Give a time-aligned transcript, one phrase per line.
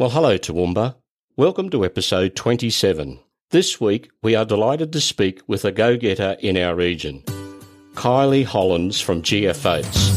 [0.00, 0.94] Well, hello, Toowoomba.
[1.36, 3.20] Welcome to episode 27.
[3.50, 7.22] This week, we are delighted to speak with a go getter in our region,
[7.92, 10.08] Kylie Hollands from GF Oats.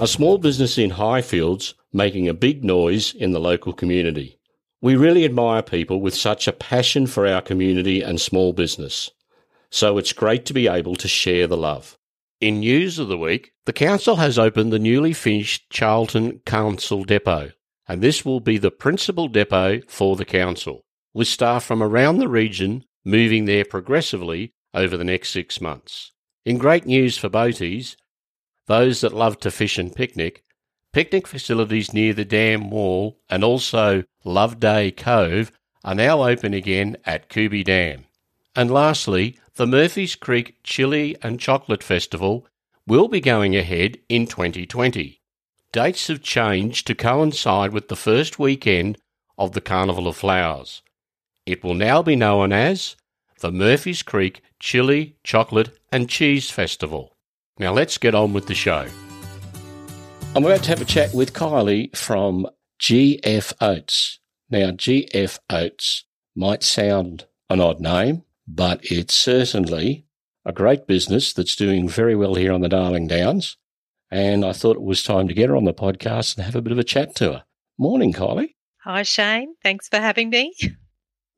[0.00, 4.38] A small business in Highfields making a big noise in the local community.
[4.80, 9.10] We really admire people with such a passion for our community and small business.
[9.70, 11.96] So it's great to be able to share the love.
[12.40, 17.52] In news of the week, the council has opened the newly finished Charlton Council Depot,
[17.86, 22.28] and this will be the principal depot for the council, with staff from around the
[22.28, 26.12] region moving there progressively over the next six months.
[26.44, 27.96] In great news for boaties,
[28.66, 30.44] those that love to fish and picnic,
[30.92, 35.52] picnic facilities near the dam wall and also Loveday Cove
[35.84, 38.04] are now open again at Cooby Dam.
[38.54, 42.46] And lastly, the Murphys Creek Chili and Chocolate Festival
[42.86, 45.20] will be going ahead in 2020.
[45.70, 48.96] Dates have changed to coincide with the first weekend
[49.36, 50.80] of the Carnival of Flowers.
[51.44, 52.96] It will now be known as
[53.40, 57.14] the Murphys Creek Chili, Chocolate and Cheese Festival.
[57.58, 58.86] Now let's get on with the show.
[60.34, 62.46] I'm about to have a chat with Kylie from
[62.80, 64.20] GF Oats.
[64.48, 68.22] Now, GF Oats might sound an odd name,
[68.54, 70.06] but it's certainly
[70.44, 73.56] a great business that's doing very well here on the Darling Downs.
[74.10, 76.62] And I thought it was time to get her on the podcast and have a
[76.62, 77.44] bit of a chat to her.
[77.78, 78.54] Morning, Kylie.
[78.82, 79.54] Hi, Shane.
[79.62, 80.52] Thanks for having me.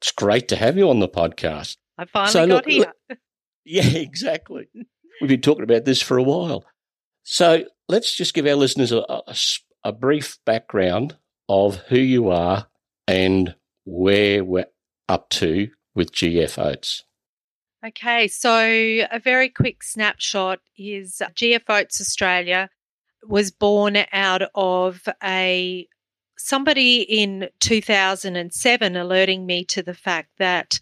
[0.00, 1.77] It's great to have you on the podcast.
[1.98, 2.92] I finally so, got look, here.
[3.10, 3.18] Look,
[3.64, 4.68] yeah, exactly.
[5.20, 6.64] We've been talking about this for a while.
[7.24, 9.36] So let's just give our listeners a, a,
[9.84, 11.16] a brief background
[11.48, 12.68] of who you are
[13.06, 14.66] and where we're
[15.08, 17.04] up to with GF Oats.
[17.84, 18.60] Okay, so
[19.10, 22.70] a very quick snapshot is GF Oats Australia
[23.26, 25.86] was born out of a
[26.38, 30.80] somebody in 2007 alerting me to the fact that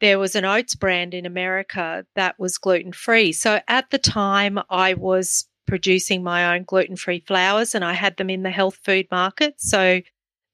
[0.00, 3.32] there was an oats brand in America that was gluten free.
[3.32, 8.16] So at the time, I was producing my own gluten free flours and I had
[8.16, 9.54] them in the health food market.
[9.58, 10.00] So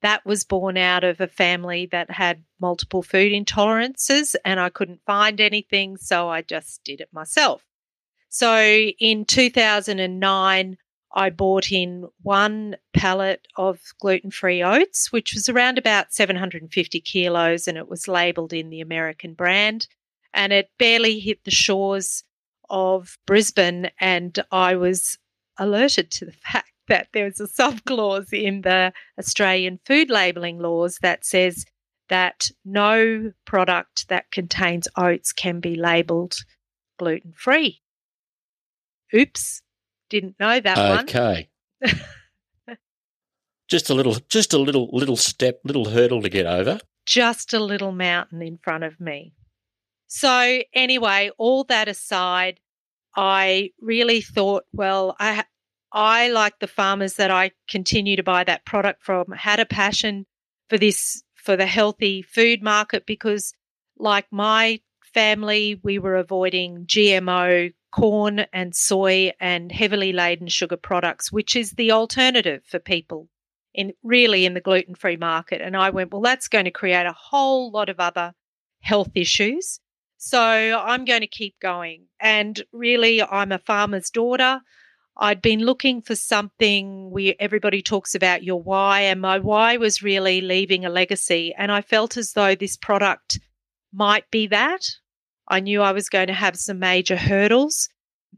[0.02, 5.00] that was born out of a family that had multiple food intolerances and I couldn't
[5.06, 5.96] find anything.
[5.96, 7.64] So I just did it myself.
[8.28, 10.76] So in 2009,
[11.12, 17.66] I bought in one pallet of gluten free oats, which was around about 750 kilos,
[17.66, 19.88] and it was labeled in the American brand.
[20.34, 22.24] And it barely hit the shores
[22.68, 25.18] of Brisbane, and I was
[25.56, 30.98] alerted to the fact that there's a sub clause in the Australian food labelling laws
[31.02, 31.64] that says
[32.08, 36.34] that no product that contains oats can be labelled
[36.98, 37.80] gluten free.
[39.14, 39.62] Oops,
[40.10, 40.88] didn't know that okay.
[40.88, 41.04] one.
[41.04, 41.48] Okay.
[43.68, 46.80] just a little just a little little step, little hurdle to get over.
[47.06, 49.32] Just a little mountain in front of me.
[50.08, 52.60] So anyway, all that aside,
[53.14, 55.44] I really thought, well, I
[55.92, 59.30] I like the farmers that I continue to buy that product from.
[59.32, 60.26] Had a passion
[60.68, 63.54] for this for the healthy food market because
[63.96, 64.80] like my
[65.14, 71.72] family we were avoiding GMO corn and soy and heavily laden sugar products which is
[71.72, 73.28] the alternative for people
[73.72, 75.62] in really in the gluten free market.
[75.62, 78.34] And I went well that's going to create a whole lot of other
[78.80, 79.80] health issues.
[80.18, 82.06] So I'm going to keep going.
[82.20, 84.60] And really I'm a farmer's daughter
[85.18, 90.02] I'd been looking for something where everybody talks about your why, and my why was
[90.02, 91.52] really leaving a legacy.
[91.58, 93.40] And I felt as though this product
[93.92, 94.86] might be that.
[95.48, 97.88] I knew I was going to have some major hurdles,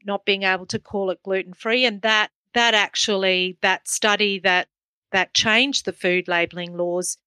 [0.04, 4.68] not being able to call it gluten free, and that that actually that study that
[5.12, 7.18] that changed the food labeling laws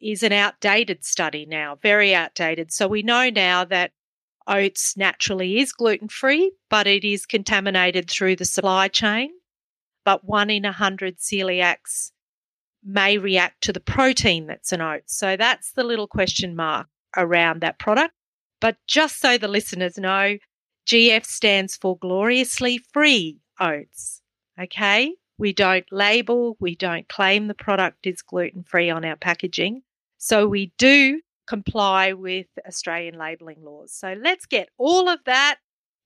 [0.00, 2.72] is an outdated study now, very outdated.
[2.72, 3.92] So we know now that
[4.48, 9.30] oats naturally is gluten free, but it is contaminated through the supply chain.
[10.04, 12.10] But one in a hundred celiacs
[12.84, 15.16] may react to the protein that's in oats.
[15.16, 18.14] So that's the little question mark around that product.
[18.60, 20.38] But just so the listeners know,
[20.86, 24.22] GF stands for gloriously free oats.
[24.60, 25.14] Okay.
[25.36, 29.82] We don't label, we don't claim the product is gluten free on our packaging.
[30.16, 33.92] So we do comply with Australian labelling laws.
[33.92, 35.56] So let's get all of that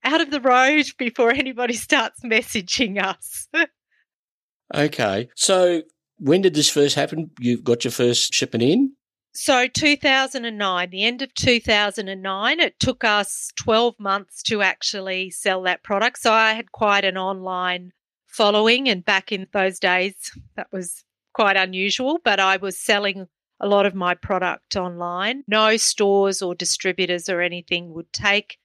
[0.04, 3.48] out of the road before anybody starts messaging us.
[4.74, 5.28] okay.
[5.36, 5.82] So
[6.18, 7.30] when did this first happen?
[7.40, 8.92] You got your first shipment in?
[9.34, 15.82] So 2009, the end of 2009, it took us 12 months to actually sell that
[15.82, 16.18] product.
[16.18, 17.92] So I had quite an online
[18.26, 20.14] following and back in those days
[20.56, 23.26] that was quite unusual, but I was selling
[23.62, 25.44] a lot of my product online.
[25.46, 28.58] No stores or distributors or anything would take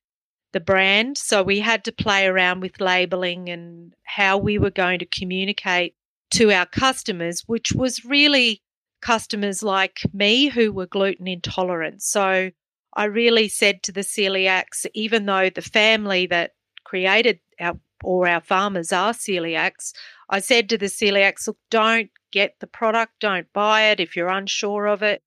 [0.53, 1.17] the brand.
[1.17, 5.95] So we had to play around with labeling and how we were going to communicate
[6.31, 8.61] to our customers, which was really
[9.01, 12.01] customers like me who were gluten intolerant.
[12.01, 12.49] So
[12.95, 16.51] I really said to the celiacs, even though the family that
[16.83, 19.91] created our or our farmers are celiacs,
[20.29, 24.29] I said to the celiacs, look, don't get the product, don't buy it if you're
[24.29, 25.23] unsure of it.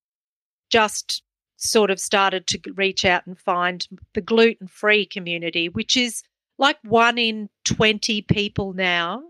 [0.71, 1.23] Just
[1.57, 6.23] sort of started to reach out and find the gluten free community, which is
[6.59, 9.23] like one in 20 people now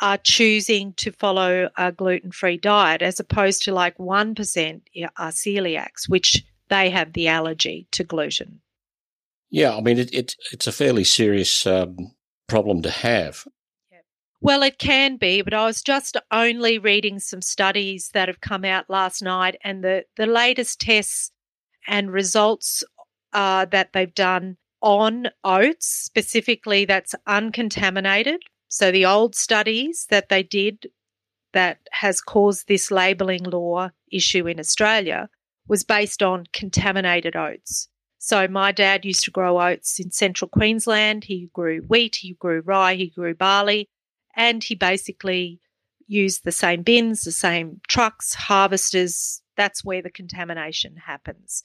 [0.00, 4.80] are choosing to follow a gluten free diet, as opposed to like 1%
[5.18, 8.60] are celiacs, which they have the allergy to gluten.
[9.50, 12.14] Yeah, I mean, it, it it's a fairly serious um,
[12.48, 13.44] problem to have.
[14.42, 18.64] Well, it can be, but I was just only reading some studies that have come
[18.64, 21.30] out last night, and the, the latest tests
[21.86, 22.82] and results
[23.34, 30.42] uh, that they've done on oats, specifically that's uncontaminated, so the old studies that they
[30.42, 30.86] did
[31.52, 35.28] that has caused this labelling law issue in Australia
[35.68, 37.88] was based on contaminated oats.
[38.18, 41.24] So my dad used to grow oats in central Queensland.
[41.24, 43.88] He grew wheat, he grew rye, he grew barley,
[44.36, 45.60] and he basically
[46.06, 49.42] used the same bins, the same trucks, harvesters.
[49.56, 51.64] That's where the contamination happens.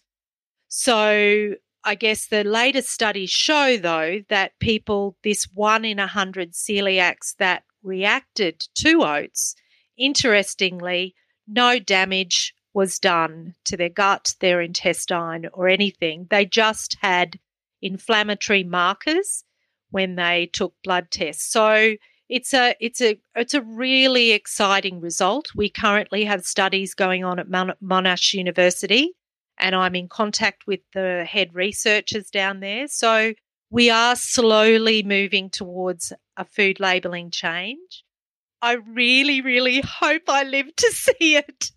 [0.67, 6.53] So I guess the latest studies show, though, that people, this one in a hundred
[6.53, 9.55] celiacs that reacted to oats,
[9.97, 11.15] interestingly,
[11.47, 16.27] no damage was done to their gut, their intestine, or anything.
[16.29, 17.39] They just had
[17.81, 19.43] inflammatory markers
[19.91, 21.49] when they took blood tests.
[21.51, 21.95] So
[22.29, 25.47] it's a it's a it's a really exciting result.
[25.55, 29.13] We currently have studies going on at Monash University
[29.59, 32.87] and I'm in contact with the head researchers down there.
[32.87, 33.33] So
[33.69, 38.03] we are slowly moving towards a food labelling change.
[38.61, 41.71] I really, really hope I live to see it.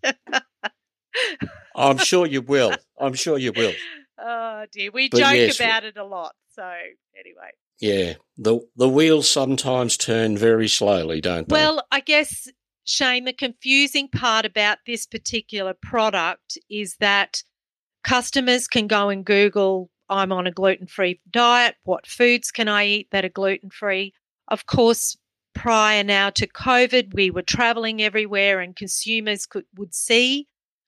[1.75, 2.73] I'm sure you will.
[2.99, 3.73] I'm sure you will.
[4.21, 6.35] Oh dear, we but joke yes, about it a lot.
[6.49, 7.51] So anyway.
[7.79, 11.53] Yeah, the the wheels sometimes turn very slowly, don't they?
[11.53, 12.47] Well, I guess
[12.83, 17.43] Shane, the confusing part about this particular product is that
[18.03, 21.75] Customers can go and Google, I'm on a gluten free diet.
[21.83, 24.13] What foods can I eat that are gluten free?
[24.47, 25.17] Of course,
[25.53, 30.47] prior now to COVID, we were traveling everywhere and consumers could, would see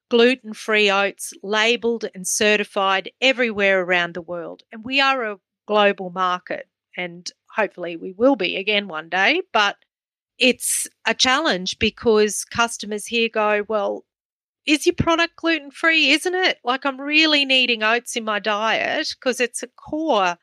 [0.09, 4.63] gluten free oats labeled and certified everywhere around the world.
[4.71, 6.67] And we are a global market
[6.97, 9.41] and hopefully we will be again one day.
[9.53, 9.77] But
[10.37, 14.05] it's a challenge because customers here go, well,
[14.65, 16.11] is your product gluten free?
[16.11, 16.59] Isn't it?
[16.63, 20.37] Like, I'm really needing oats in my diet because it's a core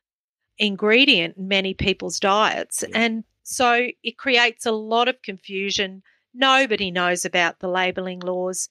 [0.59, 2.85] ingredient in many people's diets.
[2.89, 2.99] Yeah.
[2.99, 6.03] And so it creates a lot of confusion.
[6.35, 8.69] Nobody knows about the labeling laws.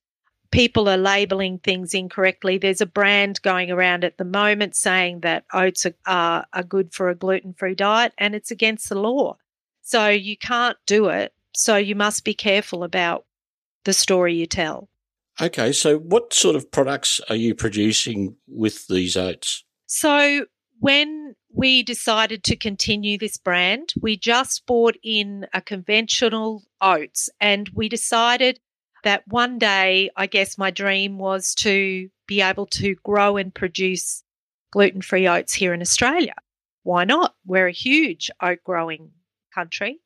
[0.51, 2.57] People are labeling things incorrectly.
[2.57, 6.93] There's a brand going around at the moment saying that oats are, are, are good
[6.93, 9.37] for a gluten free diet, and it's against the law.
[9.81, 11.33] So you can't do it.
[11.53, 13.25] So you must be careful about
[13.85, 14.89] the story you tell.
[15.39, 19.63] Okay, so what sort of products are you producing with these oats?
[19.85, 20.45] So,
[20.79, 27.69] when we decided to continue this brand, we just bought in a conventional oats and
[27.73, 28.59] we decided
[29.07, 34.21] that one day, I guess my dream was to be able to grow and produce
[34.71, 36.33] gluten free oats here in Australia.
[36.83, 37.33] Why not?
[37.45, 39.11] We're a huge oat growing
[39.55, 40.01] country.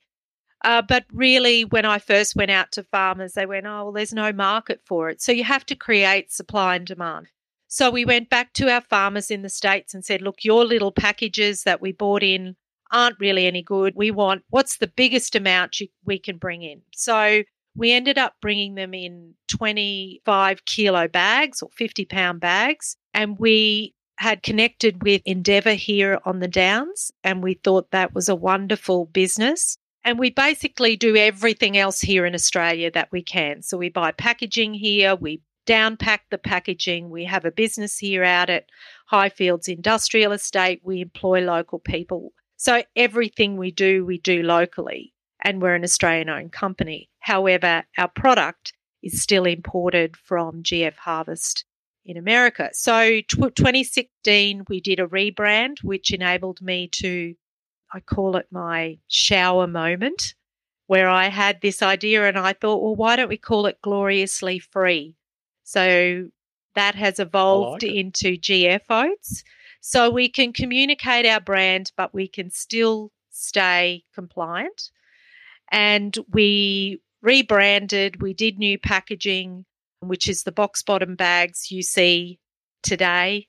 [0.64, 4.14] Uh, but really, when I first went out to farmers, they went, oh, well, there's
[4.14, 5.20] no market for it.
[5.20, 7.26] So you have to create supply and demand.
[7.68, 10.92] So we went back to our farmers in the States and said, look, your little
[10.92, 12.56] packages that we bought in
[12.92, 13.94] aren't really any good.
[13.96, 16.84] We want what's the biggest amount you, we can bring in.
[16.94, 17.42] So
[17.76, 22.96] we ended up bringing them in 25 kilo bags or 50 pound bags.
[23.14, 28.30] And we had connected with Endeavour here on the Downs, and we thought that was
[28.30, 29.78] a wonderful business.
[30.04, 33.62] And we basically do everything else here in Australia that we can.
[33.62, 38.50] So we buy packaging here, we downpack the packaging, we have a business here out
[38.50, 38.70] at
[39.12, 42.32] Highfields Industrial Estate, we employ local people.
[42.58, 45.14] So everything we do, we do locally,
[45.44, 47.11] and we're an Australian owned company.
[47.22, 48.74] However, our product
[49.04, 51.66] is still imported from GF Harvest
[52.04, 52.70] in America.
[52.74, 57.36] So, tw- 2016, we did a rebrand, which enabled me to,
[57.94, 60.34] I call it my shower moment,
[60.88, 64.60] where I had this idea and I thought, well, why don't we call it Gloriously
[64.60, 65.16] Free?
[65.64, 66.30] So,
[66.74, 69.44] that has evolved like into GF Oats.
[69.80, 74.90] So, we can communicate our brand, but we can still stay compliant.
[75.72, 79.66] And we rebranded, we did new packaging
[80.02, 82.40] which is the box bottom bags you see
[82.84, 83.48] today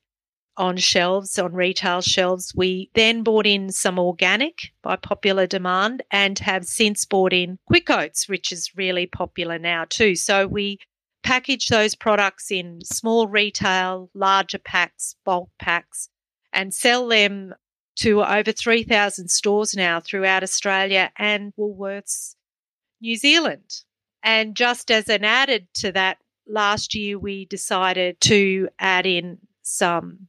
[0.59, 2.52] on shelves, on retail shelves.
[2.55, 7.88] We then bought in some organic by popular demand and have since bought in quick
[7.88, 10.14] oats, which is really popular now too.
[10.14, 10.79] So we
[11.23, 16.11] package those products in small retail, larger packs, bulk packs,
[16.52, 17.55] and sell them
[17.95, 22.35] to over 3,000 stores now throughout Australia and Woolworths
[23.02, 23.82] New Zealand.
[24.23, 30.28] And just as an added to that, last year we decided to add in some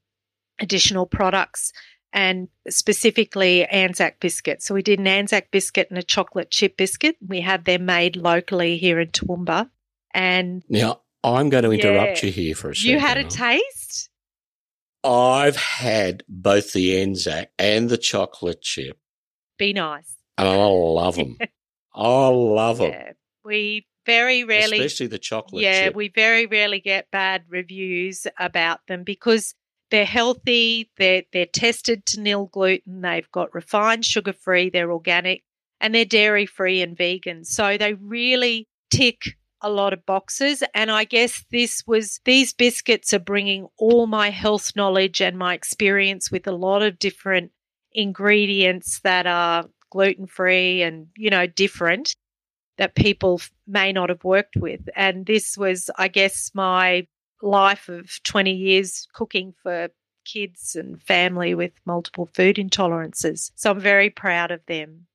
[0.60, 1.72] additional products
[2.12, 4.66] and specifically Anzac biscuits.
[4.66, 7.16] So we did an Anzac biscuit and a chocolate chip biscuit.
[7.26, 9.70] We had them made locally here in Toowoomba.
[10.14, 12.92] And now I'm going to interrupt yeah, you here for a second.
[12.92, 14.10] You had a taste?
[15.04, 18.98] I've had both the Anzac and the chocolate chip.
[19.58, 20.16] Be nice.
[20.38, 21.38] And I love them.
[21.96, 22.92] I love them.
[22.92, 23.12] Yeah,
[23.44, 25.64] we very rarely, especially the chocolate.
[25.64, 25.96] Yeah, chip.
[25.96, 29.56] we very rarely get bad reviews about them because
[29.92, 30.92] they're healthy.
[30.98, 33.02] They're they're tested to nil gluten.
[33.02, 34.70] They've got refined sugar free.
[34.70, 35.44] They're organic
[35.80, 37.44] and they're dairy free and vegan.
[37.44, 43.14] So they really tick a lot of boxes and i guess this was these biscuits
[43.14, 47.50] are bringing all my health knowledge and my experience with a lot of different
[47.94, 52.16] ingredients that are gluten free and you know different
[52.78, 54.82] that people may not have worked with.
[54.96, 57.08] And this was, I guess, my
[57.42, 59.90] life of 20 years cooking for
[60.26, 63.52] kids and family with multiple food intolerances.
[63.56, 65.06] So I'm very proud of them.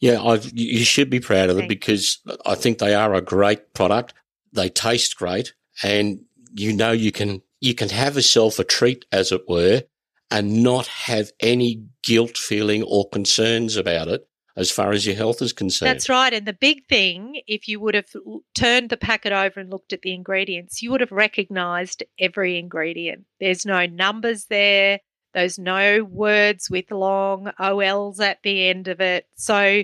[0.00, 3.72] Yeah, I've, you should be proud of them because I think they are a great
[3.72, 4.12] product.
[4.52, 6.20] They taste great, and
[6.52, 9.84] you know you can you can have yourself a treat, as it were,
[10.32, 15.40] and not have any guilt feeling or concerns about it as far as your health
[15.40, 15.90] is concerned.
[15.90, 16.32] That's right.
[16.32, 18.08] And the big thing, if you would have
[18.54, 23.24] turned the packet over and looked at the ingredients, you would have recognized every ingredient.
[23.40, 25.00] There's no numbers there,
[25.34, 29.26] there's no words with long OLs at the end of it.
[29.36, 29.82] So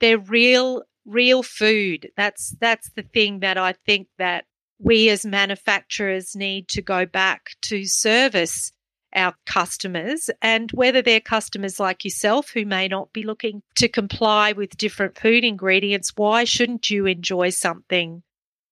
[0.00, 2.10] they're real real food.
[2.16, 4.44] That's that's the thing that I think that
[4.78, 8.72] we as manufacturers need to go back to service
[9.14, 14.52] our customers and whether they're customers like yourself who may not be looking to comply
[14.52, 18.22] with different food ingredients, why shouldn't you enjoy something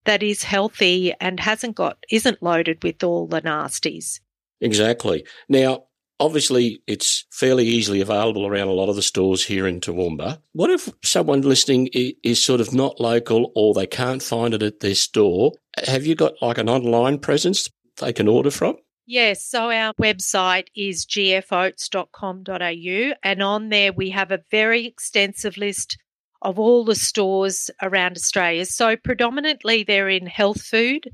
[0.04, 4.20] that is healthy and hasn't got isn't loaded with all the nasties?
[4.60, 5.24] Exactly.
[5.48, 5.84] Now,
[6.18, 10.40] obviously it's fairly easily available around a lot of the stores here in Toowoomba.
[10.52, 14.80] What if someone listening is sort of not local or they can't find it at
[14.80, 15.52] their store?
[15.86, 18.76] Have you got like an online presence they can order from?
[19.08, 25.96] Yes, so our website is gfoats.com.au, and on there we have a very extensive list
[26.42, 28.66] of all the stores around Australia.
[28.66, 31.08] So, predominantly they're in health food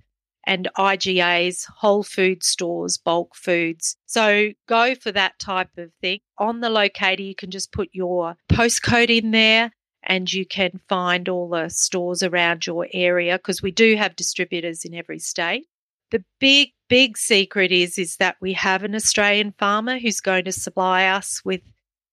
[0.47, 3.99] and IGAs, whole food stores, bulk foods.
[4.07, 6.21] So, go for that type of thing.
[6.39, 9.71] On the locator, you can just put your postcode in there
[10.03, 14.87] and you can find all the stores around your area because we do have distributors
[14.87, 15.67] in every state.
[16.13, 20.53] The big, big secret is is that we have an Australian farmer who's going to
[20.53, 21.63] supply us with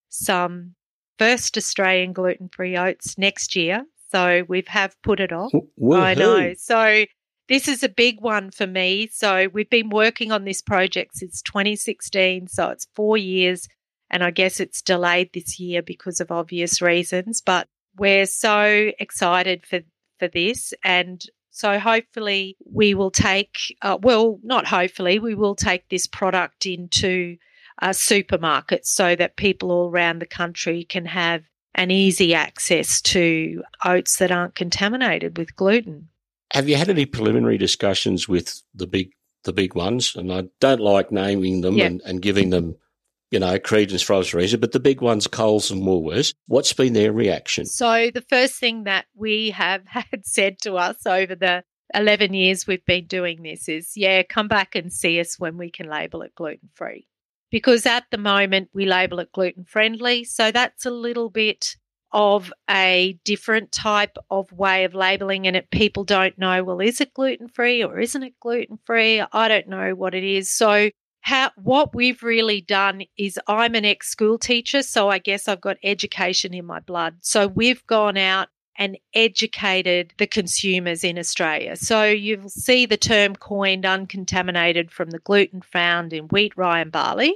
[0.07, 0.75] some
[1.19, 3.83] first Australian gluten-free oats next year.
[4.11, 5.51] So we have have put it off.
[5.77, 6.01] Woo-hoo.
[6.01, 6.53] I know.
[6.57, 7.05] So
[7.49, 9.09] this is a big one for me.
[9.11, 12.47] So we've been working on this project since 2016.
[12.47, 13.67] So it's four years.
[14.09, 17.41] And I guess it's delayed this year because of obvious reasons.
[17.41, 19.81] But we're so excited for,
[20.19, 20.73] for this.
[20.83, 26.65] And so hopefully we will take, uh, well, not hopefully, we will take this product
[26.65, 27.37] into
[27.81, 31.43] uh, supermarkets so that people all around the country can have
[31.75, 36.09] an easy access to oats that aren't contaminated with gluten.
[36.53, 39.11] Have you had any preliminary discussions with the big
[39.43, 40.15] the big ones?
[40.15, 41.87] And I don't like naming them yep.
[41.87, 42.75] and, and giving them
[43.31, 46.93] you know, credence for obvious reason, but the big ones, Coles and Woolworths, what's been
[46.93, 47.65] their reaction?
[47.65, 52.67] So the first thing that we have had said to us over the 11 years
[52.67, 56.21] we've been doing this is, yeah, come back and see us when we can label
[56.21, 57.07] it gluten free.
[57.51, 60.23] Because at the moment we label it gluten friendly.
[60.23, 61.75] So that's a little bit
[62.11, 66.99] of a different type of way of labeling and it people don't know well is
[66.99, 70.89] it gluten free or isn't it gluten free i don't know what it is so
[71.21, 75.61] how what we've really done is I'm an ex school teacher, so I guess I've
[75.61, 77.17] got education in my blood.
[77.21, 78.47] So we've gone out
[78.79, 81.75] and educated the consumers in Australia.
[81.75, 86.91] So you'll see the term coined uncontaminated from the gluten found in wheat, rye, and
[86.91, 87.35] barley.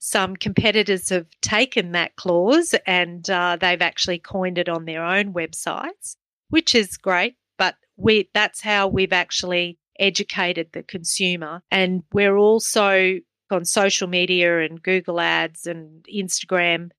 [0.00, 5.32] Some competitors have taken that clause and uh, they've actually coined it on their own
[5.32, 6.16] websites,
[6.48, 7.36] which is great.
[7.56, 11.62] But we that's how we've actually educated the consumer.
[11.70, 16.90] And we're also on social media and Google Ads and Instagram.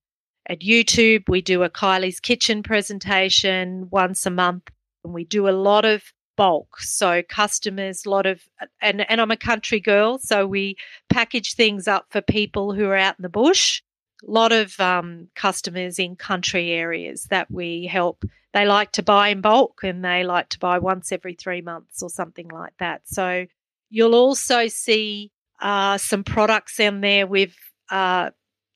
[0.47, 4.69] At YouTube, we do a Kylie's Kitchen presentation once a month,
[5.03, 6.03] and we do a lot of
[6.35, 6.79] bulk.
[6.79, 8.41] So customers, a lot of,
[8.81, 10.77] and, and I'm a country girl, so we
[11.09, 13.81] package things up for people who are out in the bush.
[14.27, 18.23] A lot of um, customers in country areas that we help
[18.53, 22.03] they like to buy in bulk and they like to buy once every three months
[22.03, 23.01] or something like that.
[23.05, 23.45] So
[23.89, 27.27] you'll also see uh, some products in there.
[27.27, 27.55] We've
[27.89, 28.31] uh,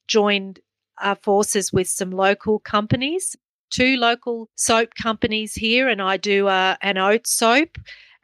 [0.08, 0.60] joined
[1.02, 3.36] our forces with some local companies,
[3.70, 7.78] two local soap companies here, and I do uh, an oat soap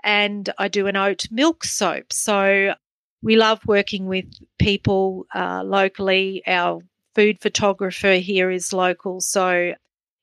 [0.03, 2.13] and I do an oat milk soap.
[2.13, 2.73] So
[3.21, 4.25] we love working with
[4.57, 6.43] people uh, locally.
[6.47, 6.81] Our
[7.15, 9.73] food photographer here is local, so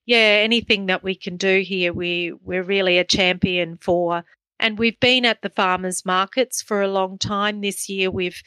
[0.09, 4.25] yeah, anything that we can do here, we we're really a champion for.
[4.59, 7.61] And we've been at the farmers markets for a long time.
[7.61, 8.41] This year, we've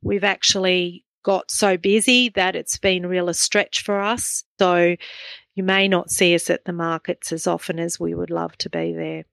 [0.00, 4.44] we've actually got so busy that it's been real a stretch for us.
[4.60, 4.94] So
[5.56, 8.70] you may not see us at the markets as often as we would love to
[8.70, 9.24] be there.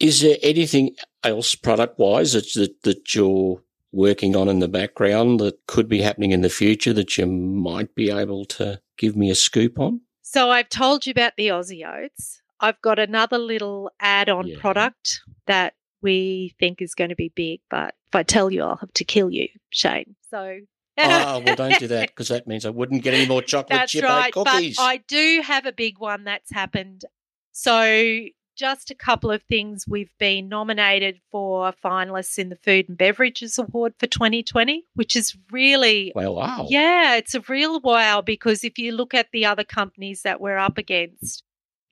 [0.00, 3.62] Is there anything else product wise that, that you're
[3.94, 7.94] working on in the background that could be happening in the future that you might
[7.94, 10.00] be able to give me a scoop on?
[10.22, 12.42] So I've told you about the Aussie oats.
[12.60, 14.58] I've got another little add-on yeah.
[14.58, 18.76] product that we think is going to be big, but if I tell you, I'll
[18.76, 20.16] have to kill you, Shane.
[20.30, 20.60] So.
[20.98, 23.92] oh well, don't do that because that means I wouldn't get any more chocolate that's
[23.92, 24.76] chip right, cookies.
[24.76, 27.04] But I do have a big one that's happened.
[27.52, 28.24] So
[28.56, 29.84] just a couple of things.
[29.88, 35.36] We've been nominated for finalists in the Food and Beverages Award for 2020, which is
[35.50, 36.66] really well, wow.
[36.68, 40.58] Yeah, it's a real wow because if you look at the other companies that we're
[40.58, 41.42] up against,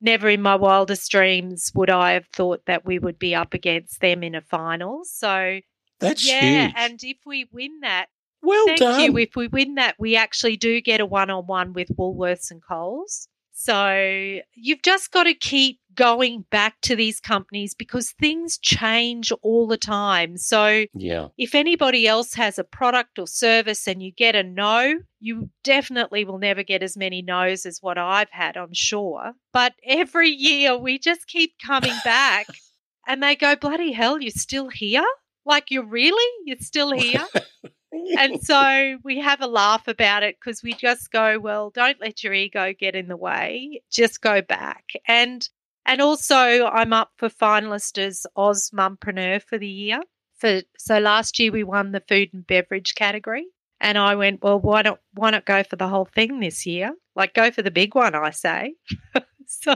[0.00, 4.00] never in my wildest dreams would I have thought that we would be up against
[4.00, 5.02] them in a final.
[5.04, 5.60] So
[6.00, 6.74] that's yeah, huge.
[6.76, 8.06] and if we win that,
[8.42, 9.00] well thank done.
[9.00, 9.18] you.
[9.18, 13.28] If we win that, we actually do get a one-on-one with Woolworths and Coles.
[13.64, 19.68] So you've just got to keep going back to these companies because things change all
[19.68, 20.36] the time.
[20.36, 21.28] So yeah.
[21.38, 26.24] if anybody else has a product or service and you get a no, you definitely
[26.24, 29.34] will never get as many no's as what I've had, I'm sure.
[29.52, 32.48] But every year we just keep coming back
[33.06, 35.06] and they go, bloody hell, you're still here?
[35.46, 36.32] Like, you're really?
[36.46, 37.28] You're still here?
[38.18, 42.24] and so we have a laugh about it because we just go, well, don't let
[42.24, 43.82] your ego get in the way.
[43.90, 44.92] Just go back.
[45.06, 45.48] And
[45.84, 50.00] and also I'm up for finalist as AusMumpreneur for the year.
[50.38, 53.46] For so last year we won the food and beverage category.
[53.80, 56.94] And I went, well, why not why not go for the whole thing this year?
[57.16, 58.74] Like go for the big one, I say.
[59.46, 59.74] so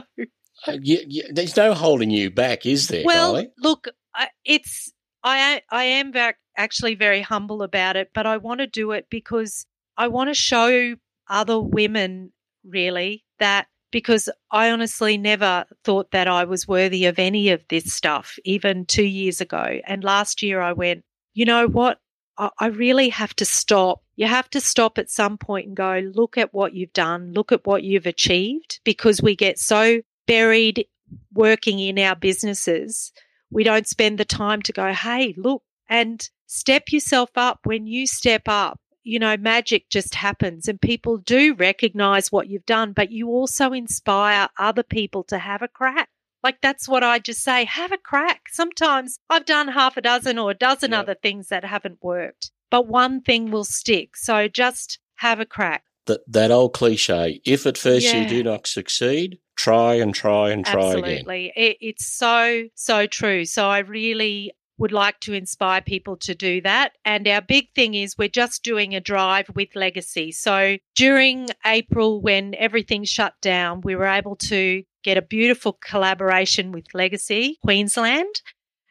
[0.67, 3.03] uh, you, you, there's no holding you back, is there?
[3.05, 3.89] Well, look,
[4.43, 4.91] it's
[5.23, 9.07] I I am very, actually very humble about it, but I want to do it
[9.09, 9.65] because
[9.95, 10.95] I want to show
[11.29, 12.31] other women
[12.65, 17.93] really that because I honestly never thought that I was worthy of any of this
[17.93, 19.79] stuff, even two years ago.
[19.85, 21.99] And last year I went, you know what?
[22.37, 24.03] I really have to stop.
[24.15, 27.51] You have to stop at some point and go, look at what you've done, look
[27.51, 30.85] at what you've achieved, because we get so buried
[31.33, 33.11] working in our businesses
[33.49, 37.59] we don't spend the time to go, hey, look, and step yourself up.
[37.63, 42.65] When you step up, you know, magic just happens and people do recognize what you've
[42.65, 46.09] done, but you also inspire other people to have a crack.
[46.43, 48.49] Like that's what I just say have a crack.
[48.49, 51.01] Sometimes I've done half a dozen or a dozen yep.
[51.01, 54.17] other things that haven't worked, but one thing will stick.
[54.17, 55.83] So just have a crack.
[56.05, 58.21] That, that old cliche if at first yeah.
[58.21, 61.49] you do not succeed, try and try and try Absolutely.
[61.49, 61.53] again.
[61.55, 63.45] It, it's so, so true.
[63.45, 66.93] So I really would like to inspire people to do that.
[67.03, 70.31] And our big thing is we're just doing a drive with Legacy.
[70.31, 76.71] So during April, when everything shut down, we were able to get a beautiful collaboration
[76.71, 78.41] with Legacy Queensland.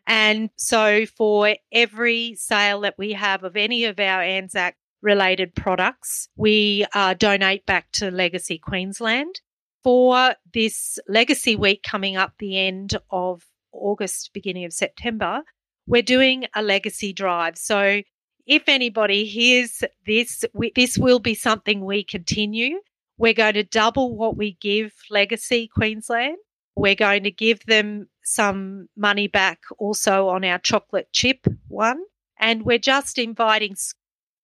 [0.06, 6.28] And so for every sale that we have of any of our Anzac related products,
[6.36, 9.40] we uh, donate back to Legacy Queensland.
[9.86, 15.42] for this Legacy Week coming up the end of August, beginning of September,
[15.86, 17.56] we're doing a legacy drive.
[17.56, 18.02] So
[18.46, 22.80] if anybody hears this, we, this will be something we continue.
[23.18, 26.36] We're going to double what we give Legacy Queensland.
[26.76, 32.02] We're going to give them some money back also on our chocolate chip one.
[32.38, 33.76] And we're just inviting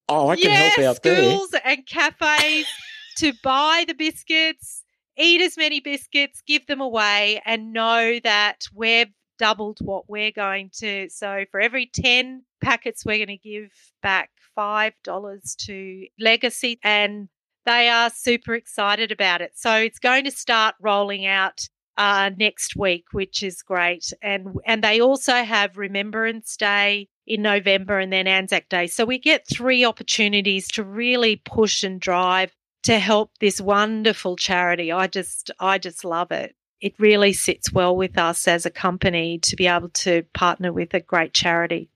[0.09, 1.63] Oh, I can yeah, help out schools there.
[1.65, 2.67] and cafes
[3.19, 4.83] to buy the biscuits,
[5.17, 10.71] eat as many biscuits, give them away, and know that we've doubled what we're going
[10.79, 11.09] to.
[11.11, 13.71] So for every 10 packets, we're going to give
[14.03, 17.29] back $5 to Legacy, and
[17.65, 19.53] they are super excited about it.
[19.55, 24.13] So it's going to start rolling out uh, next week, which is great.
[24.23, 28.87] And and they also have Remembrance Day in November and then Anzac Day.
[28.87, 32.53] So we get three opportunities to really push and drive
[32.85, 34.91] to help this wonderful charity.
[34.91, 36.55] I just I just love it.
[36.83, 40.93] It really sits well with us as a company to be able to partner with
[40.93, 41.89] a great charity.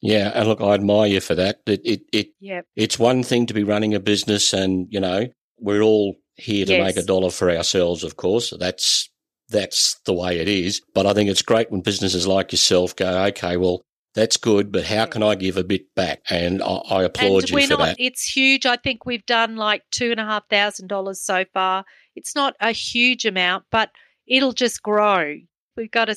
[0.00, 1.60] Yeah, and look, I admire you for that.
[1.66, 2.66] It, it, it Yep.
[2.76, 5.28] it's one thing to be running a business, and you know
[5.58, 6.84] we're all here to Yes.
[6.84, 8.04] make a dollar for ourselves.
[8.04, 9.08] Of course, that's
[9.48, 10.82] that's the way it is.
[10.94, 13.82] But I think it's great when businesses like yourself go, okay, well,
[14.14, 16.20] that's good, but how can I give a bit back?
[16.30, 17.96] And I, I applaud and you we're for not that.
[17.98, 21.84] it's huge i think we've done like two and a half thousand dollars so far
[22.14, 23.90] it's not a huge amount but
[24.26, 25.36] it'll just grow
[25.76, 26.16] we've got to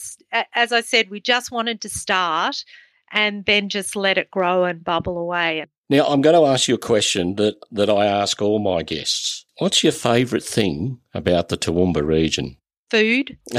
[0.54, 2.64] as i said we just wanted to start
[3.12, 6.76] and then just let it grow and bubble away Now, I'm going to ask you
[6.76, 9.46] a question that, that I ask all my guests.
[9.60, 12.58] What's your favourite thing about the Toowoomba region?
[12.90, 13.38] food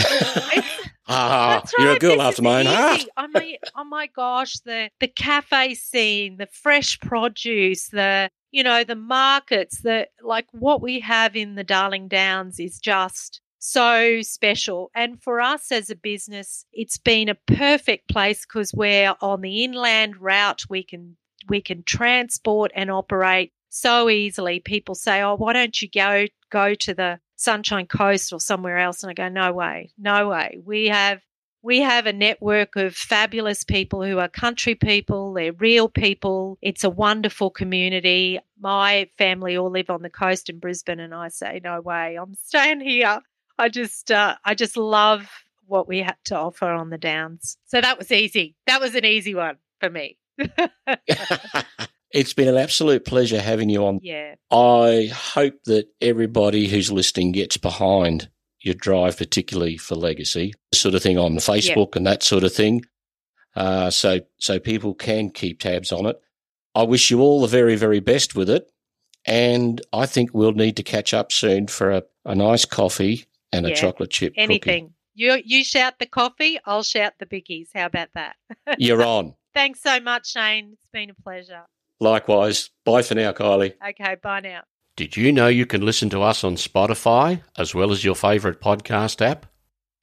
[1.08, 3.04] ah, That's you're a right, girl this after my own heart.
[3.16, 8.84] I mean, oh my gosh, the the cafe scene, the fresh produce, the you know
[8.84, 14.90] the markets, the like what we have in the Darling Downs is just so special.
[14.94, 19.64] And for us as a business, it's been a perfect place because we're on the
[19.64, 20.62] inland route.
[20.68, 21.16] We can
[21.48, 24.60] we can transport and operate so easily.
[24.60, 29.02] People say, "Oh, why don't you go go to the Sunshine Coast or somewhere else?"
[29.02, 30.58] And I go, "No way, no way.
[30.64, 31.20] We have
[31.62, 35.32] we have a network of fabulous people who are country people.
[35.32, 36.56] They're real people.
[36.62, 38.38] It's a wonderful community.
[38.60, 42.34] My family all live on the coast in Brisbane, and I say, "No way, I'm
[42.34, 43.20] staying here."
[43.58, 45.28] I just uh, I just love
[45.66, 47.58] what we had to offer on the Downs.
[47.66, 48.56] So that was easy.
[48.66, 50.16] That was an easy one for me.
[52.10, 54.00] it's been an absolute pleasure having you on.
[54.02, 54.34] yeah.
[54.50, 61.02] I hope that everybody who's listening gets behind your drive, particularly for legacy, sort of
[61.02, 62.84] thing on Facebook and that sort of thing.
[63.54, 66.20] Uh, so, so people can keep tabs on it.
[66.74, 68.70] I wish you all the very, very best with it.
[69.26, 73.66] And I think we'll need to catch up soon for a, a nice coffee and
[73.66, 74.42] a chocolate chip cookie.
[74.42, 74.94] Anything.
[75.14, 77.68] You you shout the coffee, I'll shout the biggies.
[77.74, 78.36] How about that?
[78.78, 79.34] You're on.
[79.54, 80.70] Thanks so much, Shane.
[80.74, 81.62] It's been a pleasure.
[82.00, 82.70] Likewise.
[82.84, 83.74] Bye for now, Kylie.
[83.88, 84.62] Okay, bye now.
[84.96, 88.60] Did you know you can listen to us on Spotify as well as your favourite
[88.60, 89.46] podcast app?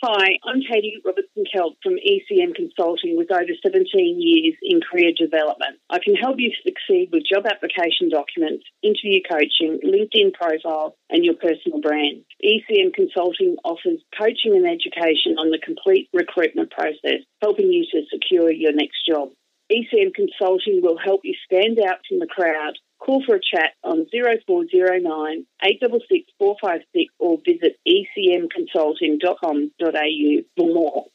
[0.07, 3.89] Hi, I'm Katie Robertson Kelp from ECM Consulting with over 17
[4.21, 5.81] years in career development.
[5.89, 11.33] I can help you succeed with job application documents, interview coaching, LinkedIn profiles, and your
[11.33, 12.21] personal brand.
[12.37, 18.51] ECM Consulting offers coaching and education on the complete recruitment process, helping you to secure
[18.51, 19.29] your next job.
[19.73, 22.77] ECM Consulting will help you stand out from the crowd.
[22.99, 31.05] Call for a chat on 0409 866 456 or visit ecmconsulting.com.au for more.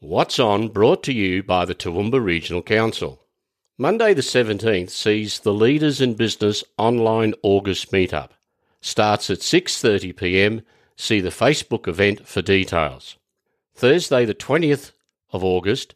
[0.00, 3.22] What's On brought to you by the Toowoomba Regional Council.
[3.78, 8.30] Monday the 17th sees the Leaders in Business online August meetup.
[8.80, 10.62] Starts at 6:30 p.m.
[10.96, 13.16] See the Facebook event for details.
[13.74, 14.92] Thursday the 20th
[15.32, 15.94] of August,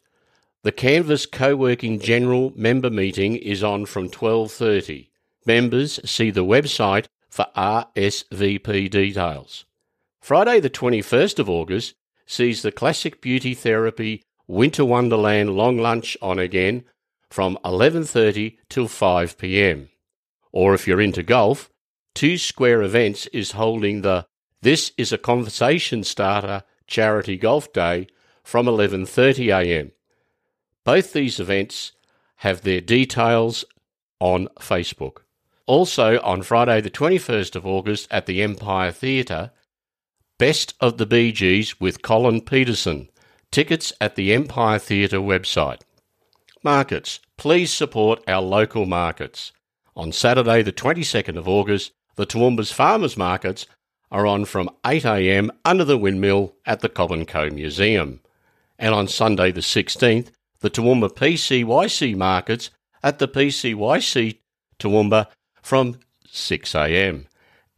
[0.63, 5.10] the Canvas Co-working General Member Meeting is on from 12:30.
[5.45, 9.65] Members see the website for RSVP details.
[10.19, 11.95] Friday the 21st of August
[12.27, 16.83] sees the Classic Beauty Therapy Winter Wonderland long lunch on again
[17.29, 19.89] from 11:30 till 5 p.m.
[20.51, 21.71] Or if you're into golf,
[22.13, 24.27] Two Square Events is holding the
[24.61, 28.07] This is a Conversation Starter charity golf day
[28.43, 29.91] from 11:30 a.m.
[30.83, 31.93] Both these events
[32.37, 33.65] have their details
[34.19, 35.23] on Facebook.
[35.71, 39.51] Also on Friday the 21st of August at the Empire Theatre,
[40.37, 43.07] Best of the Bee Gees with Colin Peterson.
[43.51, 45.79] Tickets at the Empire Theatre website.
[46.61, 47.21] Markets.
[47.37, 49.53] Please support our local markets.
[49.95, 53.65] On Saturday, the 22nd of August, the Toowoomba's Farmers Markets
[54.11, 58.19] are on from 8am under the windmill at the Cobb & Co Museum.
[58.77, 64.39] And on Sunday the 16th, the Toowoomba PCYC markets at the PCYC
[64.77, 65.27] Toowoomba
[65.61, 67.25] from 6am.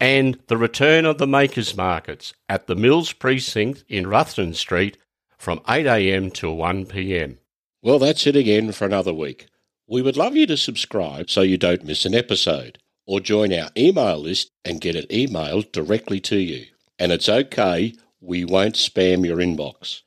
[0.00, 4.98] And the return of the Makers Markets at the Mills Precinct in Ruthven Street
[5.38, 7.38] from 8am till 1pm.
[7.82, 9.46] Well, that's it again for another week.
[9.86, 13.70] We would love you to subscribe so you don't miss an episode, or join our
[13.76, 16.66] email list and get it emailed directly to you.
[16.98, 20.00] And it's okay, we won't spam your inbox.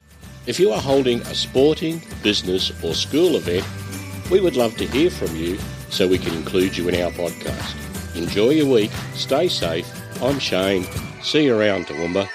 [0.47, 3.65] If you are holding a sporting, business, or school event,
[4.31, 7.75] we would love to hear from you so we can include you in our podcast.
[8.15, 9.87] Enjoy your week, stay safe.
[10.21, 10.85] I'm Shane.
[11.21, 12.27] See you around, Toowoomba.